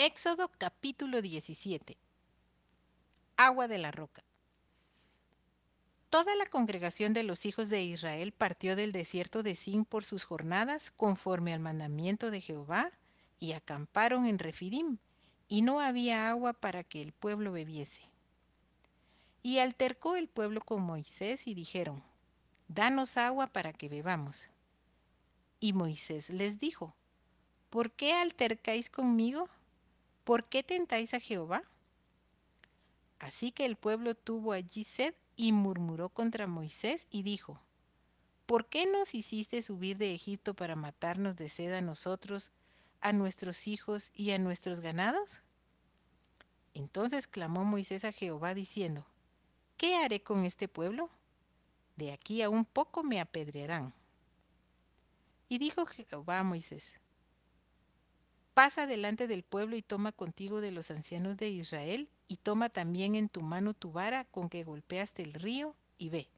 Éxodo 0.00 0.48
capítulo 0.58 1.22
17 1.22 1.98
Agua 3.36 3.66
de 3.66 3.78
la 3.78 3.90
roca 3.90 4.22
Toda 6.08 6.36
la 6.36 6.46
congregación 6.46 7.14
de 7.14 7.24
los 7.24 7.44
hijos 7.44 7.68
de 7.68 7.82
Israel 7.82 8.30
partió 8.30 8.76
del 8.76 8.92
desierto 8.92 9.42
de 9.42 9.56
Sin 9.56 9.84
por 9.84 10.04
sus 10.04 10.22
jornadas 10.22 10.92
conforme 10.92 11.52
al 11.52 11.58
mandamiento 11.58 12.30
de 12.30 12.40
Jehová 12.40 12.92
y 13.40 13.54
acamparon 13.54 14.26
en 14.26 14.38
Refidim 14.38 14.98
y 15.48 15.62
no 15.62 15.80
había 15.80 16.30
agua 16.30 16.52
para 16.52 16.84
que 16.84 17.02
el 17.02 17.10
pueblo 17.10 17.50
bebiese. 17.50 18.02
Y 19.42 19.58
altercó 19.58 20.14
el 20.14 20.28
pueblo 20.28 20.60
con 20.60 20.80
Moisés 20.80 21.48
y 21.48 21.54
dijeron, 21.54 22.04
Danos 22.68 23.16
agua 23.16 23.48
para 23.48 23.72
que 23.72 23.88
bebamos. 23.88 24.48
Y 25.58 25.72
Moisés 25.72 26.30
les 26.30 26.60
dijo, 26.60 26.94
¿Por 27.68 27.90
qué 27.90 28.12
altercáis 28.12 28.90
conmigo? 28.90 29.48
¿Por 30.28 30.44
qué 30.44 30.62
tentáis 30.62 31.14
a 31.14 31.20
Jehová? 31.20 31.62
Así 33.18 33.50
que 33.50 33.64
el 33.64 33.76
pueblo 33.76 34.14
tuvo 34.14 34.52
allí 34.52 34.84
sed 34.84 35.14
y 35.36 35.52
murmuró 35.52 36.10
contra 36.10 36.46
Moisés 36.46 37.06
y 37.10 37.22
dijo, 37.22 37.58
¿Por 38.44 38.66
qué 38.66 38.84
nos 38.84 39.14
hiciste 39.14 39.62
subir 39.62 39.96
de 39.96 40.12
Egipto 40.12 40.52
para 40.52 40.76
matarnos 40.76 41.36
de 41.36 41.48
sed 41.48 41.72
a 41.72 41.80
nosotros, 41.80 42.52
a 43.00 43.14
nuestros 43.14 43.66
hijos 43.66 44.12
y 44.14 44.32
a 44.32 44.38
nuestros 44.38 44.80
ganados? 44.80 45.42
Entonces 46.74 47.26
clamó 47.26 47.64
Moisés 47.64 48.04
a 48.04 48.12
Jehová 48.12 48.52
diciendo, 48.52 49.06
¿Qué 49.78 49.96
haré 49.96 50.22
con 50.22 50.44
este 50.44 50.68
pueblo? 50.68 51.08
De 51.96 52.12
aquí 52.12 52.42
a 52.42 52.50
un 52.50 52.66
poco 52.66 53.02
me 53.02 53.18
apedrearán. 53.18 53.94
Y 55.48 55.56
dijo 55.56 55.86
Jehová 55.86 56.40
a 56.40 56.44
Moisés, 56.44 56.92
Pasa 58.58 58.88
delante 58.88 59.28
del 59.28 59.44
pueblo 59.44 59.76
y 59.76 59.82
toma 59.82 60.10
contigo 60.10 60.60
de 60.60 60.72
los 60.72 60.90
ancianos 60.90 61.36
de 61.36 61.48
Israel, 61.48 62.08
y 62.26 62.38
toma 62.38 62.68
también 62.68 63.14
en 63.14 63.28
tu 63.28 63.40
mano 63.40 63.72
tu 63.72 63.92
vara 63.92 64.24
con 64.24 64.48
que 64.48 64.64
golpeaste 64.64 65.22
el 65.22 65.32
río, 65.34 65.76
y 65.96 66.08
ve. 66.08 66.28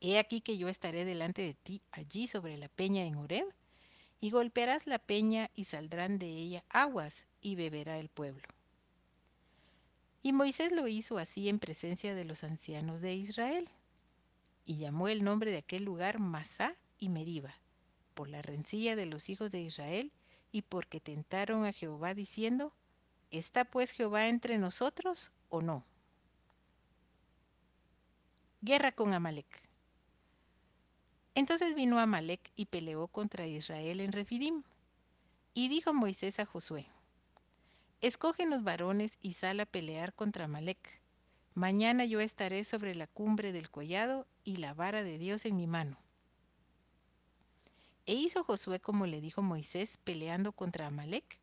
He 0.00 0.18
aquí 0.18 0.40
que 0.40 0.56
yo 0.56 0.68
estaré 0.68 1.04
delante 1.04 1.42
de 1.42 1.52
ti 1.52 1.82
allí 1.92 2.26
sobre 2.26 2.56
la 2.56 2.70
peña 2.70 3.04
en 3.04 3.16
Horeb, 3.16 3.46
y 4.18 4.30
golpearás 4.30 4.86
la 4.86 4.98
peña 4.98 5.50
y 5.54 5.64
saldrán 5.64 6.18
de 6.18 6.28
ella 6.28 6.64
aguas, 6.70 7.26
y 7.42 7.56
beberá 7.56 7.98
el 7.98 8.08
pueblo. 8.08 8.48
Y 10.22 10.32
Moisés 10.32 10.72
lo 10.72 10.88
hizo 10.88 11.18
así 11.18 11.50
en 11.50 11.58
presencia 11.58 12.14
de 12.14 12.24
los 12.24 12.44
ancianos 12.44 13.02
de 13.02 13.14
Israel, 13.14 13.68
y 14.64 14.78
llamó 14.78 15.08
el 15.08 15.22
nombre 15.22 15.50
de 15.50 15.58
aquel 15.58 15.84
lugar 15.84 16.18
Masá 16.18 16.74
y 16.98 17.10
Meriba, 17.10 17.54
por 18.14 18.30
la 18.30 18.40
rencilla 18.40 18.96
de 18.96 19.04
los 19.04 19.28
hijos 19.28 19.50
de 19.50 19.60
Israel, 19.60 20.10
y 20.52 20.62
porque 20.62 21.00
tentaron 21.00 21.64
a 21.64 21.72
Jehová 21.72 22.14
diciendo, 22.14 22.72
¿está 23.30 23.64
pues 23.64 23.92
Jehová 23.92 24.28
entre 24.28 24.58
nosotros 24.58 25.30
o 25.48 25.60
no? 25.60 25.84
Guerra 28.60 28.92
con 28.92 29.14
Amalek. 29.14 29.68
Entonces 31.34 31.74
vino 31.74 31.98
Amalek 31.98 32.52
y 32.56 32.66
peleó 32.66 33.06
contra 33.08 33.46
Israel 33.46 34.00
en 34.00 34.12
Refidim. 34.12 34.62
Y 35.54 35.68
dijo 35.68 35.94
Moisés 35.94 36.38
a 36.40 36.46
Josué, 36.46 36.86
Escogen 38.02 38.50
los 38.50 38.62
varones 38.62 39.18
y 39.20 39.34
sal 39.34 39.60
a 39.60 39.66
pelear 39.66 40.14
contra 40.14 40.46
Amalek. 40.46 41.00
Mañana 41.54 42.04
yo 42.04 42.20
estaré 42.20 42.64
sobre 42.64 42.94
la 42.94 43.06
cumbre 43.06 43.52
del 43.52 43.70
collado 43.70 44.26
y 44.44 44.56
la 44.56 44.74
vara 44.74 45.02
de 45.02 45.18
Dios 45.18 45.44
en 45.44 45.56
mi 45.56 45.66
mano. 45.66 45.98
E 48.06 48.14
hizo 48.14 48.44
Josué 48.44 48.80
como 48.80 49.06
le 49.06 49.20
dijo 49.20 49.42
Moisés 49.42 49.98
peleando 50.02 50.52
contra 50.52 50.86
Amalek. 50.86 51.40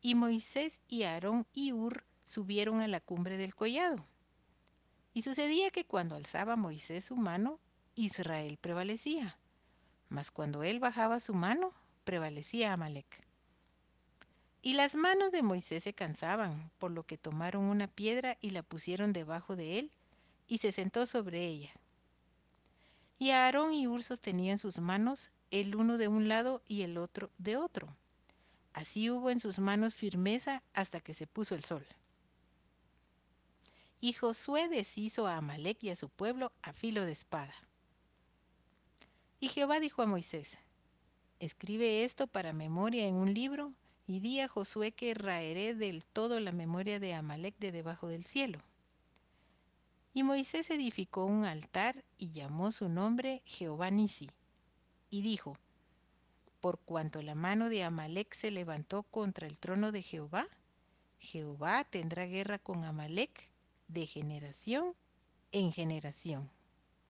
Y 0.00 0.14
Moisés 0.14 0.80
y 0.88 1.02
Aarón 1.02 1.46
y 1.52 1.72
Ur 1.72 2.04
subieron 2.24 2.80
a 2.80 2.88
la 2.88 3.00
cumbre 3.00 3.36
del 3.36 3.54
collado. 3.54 4.06
Y 5.12 5.22
sucedía 5.22 5.70
que 5.70 5.84
cuando 5.84 6.14
alzaba 6.14 6.56
Moisés 6.56 7.06
su 7.06 7.16
mano, 7.16 7.58
Israel 7.94 8.58
prevalecía. 8.60 9.38
Mas 10.08 10.30
cuando 10.30 10.62
él 10.62 10.78
bajaba 10.78 11.18
su 11.18 11.34
mano, 11.34 11.72
prevalecía 12.04 12.72
Amalek. 12.72 13.26
Y 14.62 14.74
las 14.74 14.94
manos 14.94 15.32
de 15.32 15.42
Moisés 15.42 15.84
se 15.84 15.94
cansaban, 15.94 16.70
por 16.78 16.90
lo 16.90 17.04
que 17.04 17.18
tomaron 17.18 17.64
una 17.64 17.88
piedra 17.88 18.38
y 18.40 18.50
la 18.50 18.62
pusieron 18.62 19.12
debajo 19.12 19.56
de 19.56 19.78
él, 19.78 19.92
y 20.46 20.58
se 20.58 20.72
sentó 20.72 21.06
sobre 21.06 21.46
ella. 21.46 21.70
Y 23.18 23.30
Aarón 23.30 23.72
y 23.72 23.86
Ur 23.86 24.02
sostenían 24.02 24.58
sus 24.58 24.78
manos 24.78 25.30
el 25.50 25.76
uno 25.76 25.96
de 25.96 26.08
un 26.08 26.28
lado 26.28 26.62
y 26.68 26.82
el 26.82 26.98
otro 26.98 27.30
de 27.38 27.56
otro. 27.56 27.96
Así 28.72 29.10
hubo 29.10 29.30
en 29.30 29.40
sus 29.40 29.58
manos 29.58 29.94
firmeza 29.94 30.62
hasta 30.74 31.00
que 31.00 31.14
se 31.14 31.26
puso 31.26 31.54
el 31.54 31.64
sol. 31.64 31.86
Y 34.00 34.12
Josué 34.12 34.68
deshizo 34.68 35.26
a 35.26 35.36
Amalek 35.36 35.82
y 35.82 35.90
a 35.90 35.96
su 35.96 36.08
pueblo 36.08 36.52
a 36.62 36.72
filo 36.72 37.04
de 37.04 37.12
espada. 37.12 37.54
Y 39.40 39.48
Jehová 39.48 39.80
dijo 39.80 40.02
a 40.02 40.06
Moisés, 40.06 40.58
Escribe 41.40 42.04
esto 42.04 42.26
para 42.26 42.52
memoria 42.52 43.06
en 43.06 43.14
un 43.14 43.32
libro, 43.32 43.72
y 44.06 44.20
di 44.20 44.40
a 44.40 44.48
Josué 44.48 44.92
que 44.92 45.14
raeré 45.14 45.74
del 45.74 46.04
todo 46.04 46.40
la 46.40 46.52
memoria 46.52 46.98
de 46.98 47.14
Amalek 47.14 47.56
de 47.58 47.72
debajo 47.72 48.08
del 48.08 48.24
cielo. 48.24 48.58
Y 50.14 50.22
Moisés 50.22 50.70
edificó 50.70 51.26
un 51.26 51.44
altar 51.44 52.04
y 52.16 52.32
llamó 52.32 52.72
su 52.72 52.88
nombre 52.88 53.42
Jehová 53.44 53.90
Nisi 53.90 54.28
y 55.10 55.22
dijo, 55.22 55.56
Por 56.60 56.78
cuanto 56.78 57.22
la 57.22 57.34
mano 57.34 57.68
de 57.68 57.84
Amalek 57.84 58.34
se 58.34 58.50
levantó 58.50 59.02
contra 59.04 59.46
el 59.46 59.58
trono 59.58 59.92
de 59.92 60.02
Jehová, 60.02 60.46
Jehová 61.18 61.84
tendrá 61.84 62.26
guerra 62.26 62.58
con 62.58 62.84
Amalek 62.84 63.50
de 63.88 64.06
generación 64.06 64.94
en 65.52 65.72
generación. 65.72 66.50